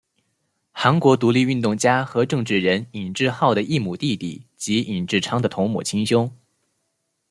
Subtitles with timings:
[0.71, 6.35] 韩国独立运动家和政治人尹致昊的异母弟弟及尹致昌的同母亲兄。